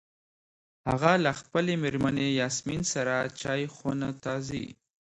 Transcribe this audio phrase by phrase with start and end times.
[0.89, 4.65] هغه له خپلې مېرمنې یاسمین سره چای خونو ته ځي.